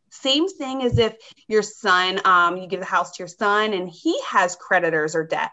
Same 0.09 0.47
thing 0.47 0.81
as 0.81 0.97
if 0.97 1.15
your 1.47 1.62
son, 1.62 2.19
um, 2.25 2.57
you 2.57 2.67
give 2.67 2.79
the 2.79 2.85
house 2.85 3.12
to 3.12 3.21
your 3.21 3.27
son 3.27 3.74
and 3.74 3.89
he 3.89 4.19
has 4.27 4.55
creditors 4.55 5.15
or 5.15 5.25
debt. 5.25 5.51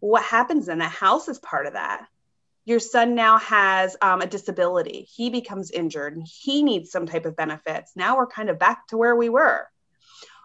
What 0.00 0.24
happens 0.24 0.66
then? 0.66 0.78
The 0.78 0.84
house 0.84 1.28
is 1.28 1.38
part 1.38 1.66
of 1.66 1.74
that 1.74 2.06
your 2.64 2.78
son 2.78 3.14
now 3.14 3.38
has 3.38 3.96
um, 4.00 4.20
a 4.20 4.26
disability 4.26 5.06
he 5.10 5.30
becomes 5.30 5.70
injured 5.70 6.16
and 6.16 6.26
he 6.26 6.62
needs 6.62 6.90
some 6.90 7.06
type 7.06 7.26
of 7.26 7.36
benefits 7.36 7.92
now 7.96 8.16
we're 8.16 8.26
kind 8.26 8.50
of 8.50 8.58
back 8.58 8.86
to 8.86 8.96
where 8.96 9.16
we 9.16 9.28
were 9.28 9.66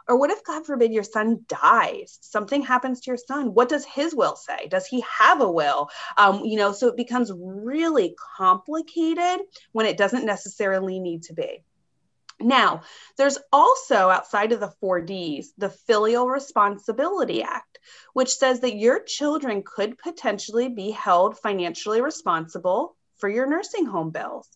or 0.07 0.17
what 0.17 0.31
if 0.31 0.43
god 0.43 0.65
forbid 0.65 0.93
your 0.93 1.03
son 1.03 1.45
dies? 1.47 2.17
Something 2.21 2.61
happens 2.61 3.01
to 3.01 3.11
your 3.11 3.17
son. 3.17 3.53
What 3.53 3.69
does 3.69 3.85
his 3.85 4.15
will 4.15 4.35
say? 4.35 4.67
Does 4.67 4.85
he 4.85 5.03
have 5.19 5.41
a 5.41 5.51
will? 5.51 5.89
Um, 6.17 6.45
you 6.45 6.57
know 6.57 6.71
so 6.71 6.87
it 6.87 6.97
becomes 6.97 7.31
really 7.35 8.15
complicated 8.37 9.45
when 9.71 9.85
it 9.85 9.97
doesn't 9.97 10.25
necessarily 10.25 10.99
need 10.99 11.23
to 11.23 11.33
be. 11.33 11.63
Now, 12.39 12.81
there's 13.17 13.39
also 13.51 14.09
outside 14.09 14.51
of 14.51 14.59
the 14.59 14.73
four 14.79 15.01
Ds, 15.01 15.53
the 15.57 15.69
Filial 15.69 16.29
Responsibility 16.29 17.41
Act, 17.41 17.79
which 18.13 18.35
says 18.35 18.59
that 18.59 18.77
your 18.77 19.01
children 19.01 19.63
could 19.65 19.97
potentially 19.97 20.69
be 20.69 20.91
held 20.91 21.39
financially 21.39 22.01
responsible 22.01 22.95
for 23.17 23.27
your 23.27 23.47
nursing 23.47 23.87
home 23.87 24.11
bills. 24.11 24.47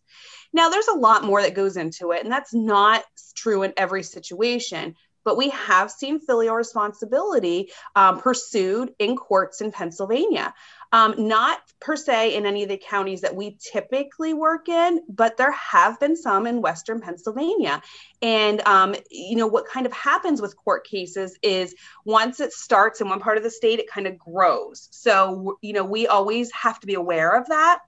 Now, 0.53 0.69
there's 0.69 0.89
a 0.89 0.97
lot 0.97 1.23
more 1.23 1.41
that 1.41 1.55
goes 1.55 1.75
into 1.77 2.11
it, 2.11 2.23
and 2.23 2.31
that's 2.31 2.53
not 2.53 3.03
true 3.35 3.63
in 3.63 3.73
every 3.77 4.03
situation 4.03 4.95
but 5.23 5.37
we 5.37 5.49
have 5.49 5.91
seen 5.91 6.19
filial 6.19 6.55
responsibility 6.55 7.71
um, 7.95 8.19
pursued 8.19 8.93
in 8.99 9.15
courts 9.15 9.61
in 9.61 9.71
Pennsylvania. 9.71 10.53
Um, 10.93 11.15
not 11.29 11.59
per 11.79 11.95
se 11.95 12.35
in 12.35 12.45
any 12.45 12.63
of 12.63 12.69
the 12.69 12.77
counties 12.77 13.21
that 13.21 13.33
we 13.33 13.57
typically 13.61 14.33
work 14.33 14.67
in, 14.67 15.01
but 15.07 15.37
there 15.37 15.53
have 15.53 15.97
been 16.01 16.17
some 16.17 16.45
in 16.45 16.61
Western 16.61 16.99
Pennsylvania. 16.99 17.81
And, 18.21 18.59
um, 18.67 18.95
you 19.09 19.37
know, 19.37 19.47
what 19.47 19.65
kind 19.67 19.85
of 19.85 19.93
happens 19.93 20.41
with 20.41 20.57
court 20.57 20.85
cases 20.85 21.37
is 21.41 21.73
once 22.03 22.41
it 22.41 22.51
starts 22.51 22.99
in 22.99 23.07
one 23.07 23.21
part 23.21 23.37
of 23.37 23.43
the 23.43 23.49
state, 23.49 23.79
it 23.79 23.89
kind 23.89 24.05
of 24.05 24.17
grows. 24.17 24.89
So, 24.91 25.57
you 25.61 25.71
know, 25.71 25.85
we 25.85 26.07
always 26.07 26.51
have 26.51 26.79
to 26.81 26.87
be 26.87 26.95
aware 26.95 27.37
of 27.39 27.47
that 27.47 27.79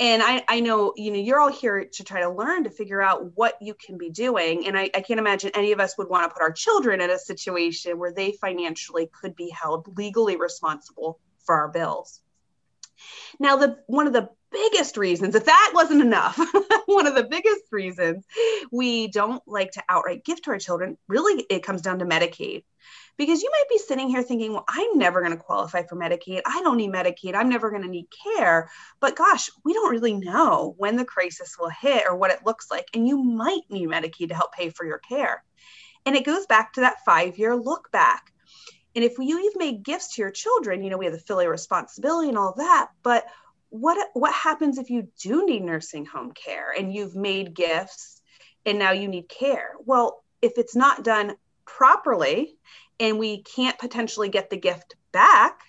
and 0.00 0.22
I, 0.22 0.44
I 0.48 0.60
know 0.60 0.92
you 0.96 1.10
know 1.10 1.18
you're 1.18 1.40
all 1.40 1.52
here 1.52 1.84
to 1.84 2.04
try 2.04 2.20
to 2.20 2.30
learn 2.30 2.64
to 2.64 2.70
figure 2.70 3.02
out 3.02 3.36
what 3.36 3.54
you 3.60 3.74
can 3.74 3.98
be 3.98 4.10
doing. 4.10 4.66
And 4.66 4.78
I, 4.78 4.90
I 4.94 5.00
can't 5.00 5.20
imagine 5.20 5.50
any 5.54 5.72
of 5.72 5.80
us 5.80 5.98
would 5.98 6.08
want 6.08 6.28
to 6.28 6.34
put 6.34 6.42
our 6.42 6.52
children 6.52 7.00
in 7.00 7.10
a 7.10 7.18
situation 7.18 7.98
where 7.98 8.12
they 8.12 8.32
financially 8.32 9.08
could 9.20 9.34
be 9.34 9.50
held 9.50 9.96
legally 9.96 10.36
responsible 10.36 11.18
for 11.44 11.54
our 11.54 11.68
bills 11.68 12.20
now 13.38 13.56
the 13.56 13.78
one 13.86 14.06
of 14.06 14.12
the 14.12 14.28
biggest 14.50 14.96
reasons 14.96 15.34
if 15.34 15.44
that 15.44 15.72
wasn't 15.74 16.00
enough 16.00 16.38
one 16.86 17.06
of 17.06 17.14
the 17.14 17.26
biggest 17.28 17.62
reasons 17.70 18.24
we 18.72 19.08
don't 19.08 19.42
like 19.46 19.70
to 19.72 19.82
outright 19.88 20.24
give 20.24 20.40
to 20.40 20.50
our 20.50 20.58
children 20.58 20.96
really 21.06 21.44
it 21.50 21.62
comes 21.62 21.82
down 21.82 21.98
to 21.98 22.06
medicaid 22.06 22.62
because 23.18 23.42
you 23.42 23.50
might 23.50 23.68
be 23.68 23.78
sitting 23.78 24.08
here 24.08 24.22
thinking, 24.22 24.52
well, 24.52 24.64
I'm 24.68 24.96
never 24.96 25.20
going 25.20 25.36
to 25.36 25.42
qualify 25.42 25.82
for 25.82 25.96
Medicaid. 25.96 26.42
I 26.46 26.62
don't 26.62 26.76
need 26.76 26.92
Medicaid. 26.92 27.34
I'm 27.34 27.48
never 27.48 27.68
going 27.68 27.82
to 27.82 27.88
need 27.88 28.06
care. 28.36 28.70
But 29.00 29.16
gosh, 29.16 29.50
we 29.64 29.74
don't 29.74 29.90
really 29.90 30.14
know 30.14 30.74
when 30.78 30.96
the 30.96 31.04
crisis 31.04 31.56
will 31.58 31.68
hit 31.68 32.04
or 32.08 32.16
what 32.16 32.30
it 32.30 32.46
looks 32.46 32.70
like. 32.70 32.86
And 32.94 33.06
you 33.06 33.22
might 33.22 33.62
need 33.68 33.88
Medicaid 33.88 34.28
to 34.28 34.34
help 34.34 34.52
pay 34.52 34.70
for 34.70 34.86
your 34.86 34.98
care. 34.98 35.42
And 36.06 36.14
it 36.14 36.24
goes 36.24 36.46
back 36.46 36.74
to 36.74 36.82
that 36.82 37.04
five 37.04 37.38
year 37.38 37.56
look 37.56 37.90
back. 37.90 38.32
And 38.98 39.04
if 39.04 39.16
you, 39.16 39.38
you've 39.38 39.54
made 39.54 39.84
gifts 39.84 40.16
to 40.16 40.22
your 40.22 40.32
children, 40.32 40.82
you 40.82 40.90
know, 40.90 40.98
we 40.98 41.04
have 41.04 41.14
the 41.14 41.20
filial 41.20 41.52
responsibility 41.52 42.30
and 42.30 42.36
all 42.36 42.54
that. 42.56 42.88
But 43.04 43.26
what 43.68 44.08
what 44.14 44.34
happens 44.34 44.76
if 44.76 44.90
you 44.90 45.06
do 45.22 45.46
need 45.46 45.62
nursing 45.62 46.04
home 46.04 46.32
care 46.32 46.72
and 46.76 46.92
you've 46.92 47.14
made 47.14 47.54
gifts 47.54 48.20
and 48.66 48.76
now 48.76 48.90
you 48.90 49.06
need 49.06 49.28
care? 49.28 49.74
Well, 49.84 50.24
if 50.42 50.54
it's 50.56 50.74
not 50.74 51.04
done 51.04 51.36
properly 51.64 52.56
and 52.98 53.20
we 53.20 53.44
can't 53.44 53.78
potentially 53.78 54.30
get 54.30 54.50
the 54.50 54.56
gift 54.56 54.96
back, 55.12 55.60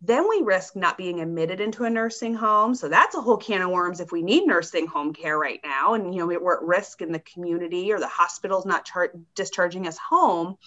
then 0.00 0.28
we 0.28 0.42
risk 0.42 0.76
not 0.76 0.96
being 0.96 1.18
admitted 1.18 1.60
into 1.60 1.82
a 1.82 1.90
nursing 1.90 2.34
home. 2.36 2.76
So 2.76 2.88
that's 2.88 3.16
a 3.16 3.20
whole 3.20 3.38
can 3.38 3.62
of 3.62 3.70
worms 3.70 3.98
if 3.98 4.12
we 4.12 4.22
need 4.22 4.46
nursing 4.46 4.86
home 4.86 5.12
care 5.12 5.36
right 5.36 5.58
now. 5.64 5.94
And, 5.94 6.14
you 6.14 6.20
know, 6.20 6.38
we're 6.38 6.58
at 6.58 6.62
risk 6.62 7.02
in 7.02 7.10
the 7.10 7.18
community 7.18 7.92
or 7.92 7.98
the 7.98 8.06
hospital's 8.06 8.66
not 8.66 8.84
char- 8.84 9.14
discharging 9.34 9.88
us 9.88 9.98
home. 9.98 10.58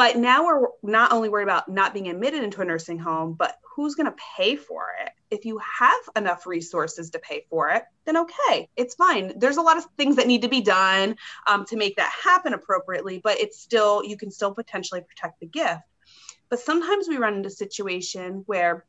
But 0.00 0.16
now 0.16 0.46
we're 0.46 0.66
not 0.82 1.12
only 1.12 1.28
worried 1.28 1.42
about 1.42 1.68
not 1.68 1.92
being 1.92 2.08
admitted 2.08 2.42
into 2.42 2.62
a 2.62 2.64
nursing 2.64 2.98
home, 2.98 3.34
but 3.34 3.58
who's 3.76 3.94
going 3.94 4.06
to 4.06 4.16
pay 4.34 4.56
for 4.56 4.86
it? 4.98 5.10
If 5.30 5.44
you 5.44 5.58
have 5.58 6.00
enough 6.16 6.46
resources 6.46 7.10
to 7.10 7.18
pay 7.18 7.44
for 7.50 7.68
it, 7.68 7.84
then 8.06 8.16
okay, 8.16 8.70
it's 8.76 8.94
fine. 8.94 9.38
There's 9.38 9.58
a 9.58 9.60
lot 9.60 9.76
of 9.76 9.84
things 9.98 10.16
that 10.16 10.26
need 10.26 10.40
to 10.40 10.48
be 10.48 10.62
done 10.62 11.16
um, 11.46 11.66
to 11.66 11.76
make 11.76 11.96
that 11.96 12.10
happen 12.24 12.54
appropriately, 12.54 13.20
but 13.22 13.38
it's 13.40 13.60
still, 13.60 14.02
you 14.02 14.16
can 14.16 14.30
still 14.30 14.54
potentially 14.54 15.02
protect 15.02 15.38
the 15.38 15.46
gift. 15.46 15.82
But 16.48 16.60
sometimes 16.60 17.06
we 17.06 17.18
run 17.18 17.34
into 17.34 17.48
a 17.48 17.52
situation 17.52 18.44
where 18.46 18.86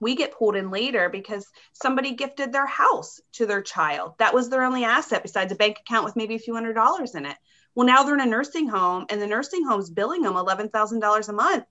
we 0.00 0.14
get 0.14 0.32
pulled 0.32 0.56
in 0.56 0.70
later 0.70 1.10
because 1.10 1.46
somebody 1.74 2.12
gifted 2.12 2.50
their 2.50 2.66
house 2.66 3.20
to 3.32 3.44
their 3.44 3.60
child. 3.60 4.14
That 4.20 4.32
was 4.32 4.48
their 4.48 4.64
only 4.64 4.84
asset 4.84 5.22
besides 5.22 5.52
a 5.52 5.56
bank 5.56 5.80
account 5.80 6.06
with 6.06 6.16
maybe 6.16 6.34
a 6.34 6.38
few 6.38 6.54
hundred 6.54 6.74
dollars 6.74 7.14
in 7.14 7.26
it. 7.26 7.36
Well, 7.76 7.86
now 7.86 8.02
they're 8.02 8.14
in 8.14 8.20
a 8.20 8.26
nursing 8.26 8.66
home 8.66 9.06
and 9.10 9.22
the 9.22 9.26
nursing 9.26 9.64
home's 9.64 9.90
billing 9.90 10.22
them 10.22 10.32
$11,000 10.32 11.28
a 11.28 11.32
month. 11.32 11.64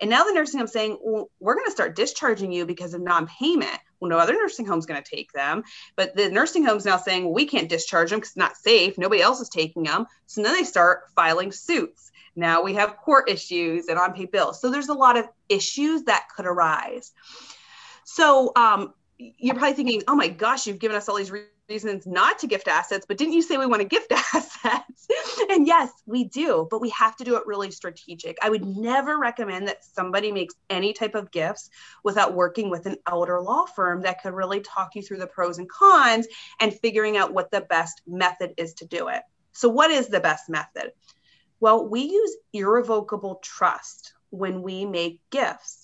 And 0.00 0.08
now 0.08 0.24
the 0.24 0.32
nursing 0.32 0.58
home's 0.58 0.72
saying, 0.72 0.98
well, 1.02 1.30
we're 1.38 1.54
going 1.54 1.66
to 1.66 1.72
start 1.72 1.94
discharging 1.94 2.50
you 2.50 2.64
because 2.64 2.94
of 2.94 3.02
non 3.02 3.26
payment. 3.26 3.78
Well, 4.00 4.08
no 4.08 4.16
other 4.16 4.32
nursing 4.32 4.64
home's 4.64 4.86
going 4.86 5.00
to 5.02 5.08
take 5.08 5.30
them. 5.32 5.62
But 5.94 6.16
the 6.16 6.30
nursing 6.30 6.64
home's 6.64 6.86
now 6.86 6.96
saying, 6.96 7.24
well, 7.24 7.34
we 7.34 7.44
can't 7.44 7.68
discharge 7.68 8.08
them 8.08 8.18
because 8.18 8.30
it's 8.30 8.36
not 8.38 8.56
safe. 8.56 8.96
Nobody 8.96 9.20
else 9.20 9.40
is 9.40 9.50
taking 9.50 9.82
them. 9.82 10.06
So 10.26 10.42
then 10.42 10.54
they 10.54 10.64
start 10.64 11.02
filing 11.14 11.52
suits. 11.52 12.10
Now 12.34 12.62
we 12.62 12.74
have 12.74 12.96
court 12.96 13.28
issues 13.28 13.88
and 13.88 13.98
unpaid 13.98 14.30
bills. 14.30 14.60
So 14.62 14.70
there's 14.70 14.88
a 14.88 14.94
lot 14.94 15.18
of 15.18 15.28
issues 15.50 16.04
that 16.04 16.28
could 16.34 16.46
arise. 16.46 17.12
So 18.04 18.52
um, 18.56 18.94
you're 19.18 19.54
probably 19.54 19.74
thinking, 19.74 20.02
oh 20.08 20.16
my 20.16 20.28
gosh, 20.28 20.66
you've 20.66 20.78
given 20.78 20.96
us 20.96 21.10
all 21.10 21.16
these 21.16 21.30
reasons 21.70 22.06
not 22.06 22.40
to 22.40 22.46
gift 22.46 22.68
assets, 22.68 23.06
but 23.06 23.16
didn't 23.16 23.32
you 23.32 23.42
say 23.42 23.56
we 23.56 23.64
want 23.64 23.80
to 23.80 23.88
gift 23.88 24.12
assets? 24.34 25.06
and 25.48 25.66
yes, 25.66 25.90
we 26.04 26.24
do, 26.24 26.66
but 26.70 26.80
we 26.80 26.90
have 26.90 27.16
to 27.16 27.24
do 27.24 27.36
it 27.36 27.46
really 27.46 27.70
strategic. 27.70 28.36
I 28.42 28.50
would 28.50 28.64
never 28.64 29.18
recommend 29.18 29.68
that 29.68 29.84
somebody 29.84 30.32
makes 30.32 30.54
any 30.68 30.92
type 30.92 31.14
of 31.14 31.30
gifts 31.30 31.70
without 32.02 32.34
working 32.34 32.68
with 32.68 32.86
an 32.86 32.96
elder 33.06 33.40
law 33.40 33.64
firm 33.64 34.02
that 34.02 34.20
could 34.22 34.34
really 34.34 34.60
talk 34.60 34.90
you 34.94 35.02
through 35.02 35.18
the 35.18 35.26
pros 35.26 35.58
and 35.58 35.68
cons 35.68 36.26
and 36.60 36.74
figuring 36.74 37.16
out 37.16 37.32
what 37.32 37.50
the 37.50 37.60
best 37.60 38.02
method 38.06 38.52
is 38.56 38.74
to 38.74 38.84
do 38.84 39.08
it. 39.08 39.22
So, 39.52 39.68
what 39.68 39.90
is 39.90 40.08
the 40.08 40.20
best 40.20 40.48
method? 40.48 40.92
Well, 41.60 41.88
we 41.88 42.02
use 42.02 42.36
irrevocable 42.52 43.36
trust 43.42 44.14
when 44.30 44.62
we 44.62 44.86
make 44.86 45.20
gifts 45.30 45.79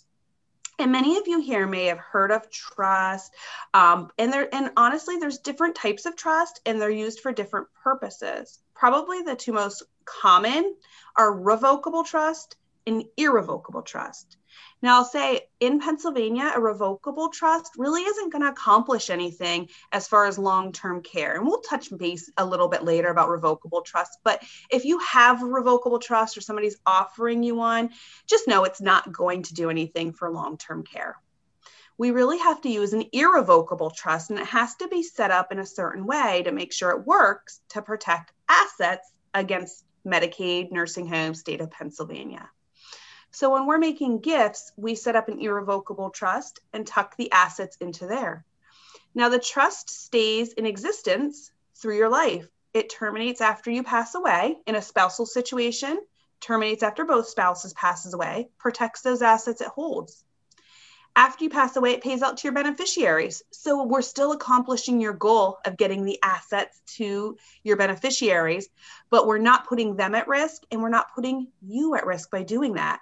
and 0.78 0.92
many 0.92 1.16
of 1.16 1.26
you 1.26 1.40
here 1.40 1.66
may 1.66 1.86
have 1.86 1.98
heard 1.98 2.30
of 2.30 2.50
trust 2.50 3.32
um, 3.74 4.10
and 4.18 4.32
there 4.32 4.48
and 4.54 4.70
honestly 4.76 5.16
there's 5.16 5.38
different 5.38 5.74
types 5.74 6.06
of 6.06 6.16
trust 6.16 6.60
and 6.66 6.80
they're 6.80 6.90
used 6.90 7.20
for 7.20 7.32
different 7.32 7.68
purposes. 7.82 8.60
Probably 8.74 9.22
the 9.22 9.36
two 9.36 9.52
most 9.52 9.82
common 10.04 10.76
are 11.16 11.32
revocable 11.34 12.04
trust 12.04 12.56
and 12.86 13.04
irrevocable 13.16 13.82
trust 13.82 14.36
Now, 14.80 14.96
I'll 14.96 15.04
say 15.04 15.48
in 15.58 15.80
Pennsylvania, 15.80 16.52
a 16.54 16.60
revocable 16.60 17.30
trust 17.30 17.72
really 17.76 18.02
isn't 18.02 18.30
going 18.30 18.42
to 18.42 18.50
accomplish 18.50 19.10
anything 19.10 19.68
as 19.90 20.06
far 20.06 20.26
as 20.26 20.38
long 20.38 20.72
term 20.72 21.02
care. 21.02 21.34
And 21.36 21.46
we'll 21.46 21.60
touch 21.60 21.88
base 21.96 22.30
a 22.36 22.46
little 22.46 22.68
bit 22.68 22.84
later 22.84 23.08
about 23.08 23.28
revocable 23.28 23.82
trust. 23.82 24.18
But 24.22 24.42
if 24.70 24.84
you 24.84 24.98
have 25.00 25.42
a 25.42 25.46
revocable 25.46 25.98
trust 25.98 26.36
or 26.36 26.40
somebody's 26.40 26.78
offering 26.86 27.42
you 27.42 27.54
one, 27.56 27.90
just 28.26 28.48
know 28.48 28.64
it's 28.64 28.80
not 28.80 29.12
going 29.12 29.42
to 29.44 29.54
do 29.54 29.70
anything 29.70 30.12
for 30.12 30.30
long 30.30 30.56
term 30.56 30.84
care. 30.84 31.16
We 31.98 32.10
really 32.10 32.38
have 32.38 32.60
to 32.60 32.68
use 32.68 32.92
an 32.92 33.04
irrevocable 33.12 33.90
trust, 33.90 34.30
and 34.30 34.38
it 34.38 34.46
has 34.46 34.74
to 34.76 34.88
be 34.88 35.02
set 35.02 35.30
up 35.30 35.50
in 35.50 35.58
a 35.58 35.66
certain 35.66 36.06
way 36.06 36.42
to 36.44 36.52
make 36.52 36.72
sure 36.72 36.90
it 36.90 37.06
works 37.06 37.60
to 37.70 37.80
protect 37.80 38.32
assets 38.48 39.10
against 39.32 39.84
Medicaid, 40.06 40.70
nursing 40.70 41.06
homes, 41.06 41.40
state 41.40 41.62
of 41.62 41.70
Pennsylvania. 41.70 42.50
So 43.38 43.50
when 43.50 43.66
we're 43.66 43.76
making 43.76 44.20
gifts, 44.20 44.72
we 44.78 44.94
set 44.94 45.14
up 45.14 45.28
an 45.28 45.40
irrevocable 45.40 46.08
trust 46.08 46.60
and 46.72 46.86
tuck 46.86 47.18
the 47.18 47.30
assets 47.32 47.76
into 47.82 48.06
there. 48.06 48.46
Now, 49.14 49.28
the 49.28 49.38
trust 49.38 49.90
stays 49.90 50.54
in 50.54 50.64
existence 50.64 51.52
through 51.74 51.98
your 51.98 52.08
life. 52.08 52.48
It 52.72 52.88
terminates 52.88 53.42
after 53.42 53.70
you 53.70 53.82
pass 53.82 54.14
away 54.14 54.56
in 54.66 54.74
a 54.74 54.80
spousal 54.80 55.26
situation, 55.26 56.00
terminates 56.40 56.82
after 56.82 57.04
both 57.04 57.28
spouses 57.28 57.74
passes 57.74 58.14
away, 58.14 58.48
protects 58.56 59.02
those 59.02 59.20
assets 59.20 59.60
it 59.60 59.68
holds 59.68 60.24
after 61.16 61.44
you 61.44 61.50
pass 61.50 61.76
away, 61.76 61.92
it 61.92 62.02
pays 62.02 62.22
out 62.22 62.36
to 62.36 62.46
your 62.46 62.52
beneficiaries. 62.52 63.42
So 63.50 63.84
we're 63.84 64.02
still 64.02 64.32
accomplishing 64.32 65.00
your 65.00 65.14
goal 65.14 65.58
of 65.64 65.78
getting 65.78 66.04
the 66.04 66.18
assets 66.22 66.82
to 66.96 67.38
your 67.64 67.76
beneficiaries, 67.76 68.68
but 69.08 69.26
we're 69.26 69.38
not 69.38 69.66
putting 69.66 69.96
them 69.96 70.14
at 70.14 70.28
risk 70.28 70.62
and 70.70 70.82
we're 70.82 70.90
not 70.90 71.14
putting 71.14 71.48
you 71.62 71.94
at 71.94 72.06
risk 72.06 72.30
by 72.30 72.42
doing 72.42 72.74
that. 72.74 73.00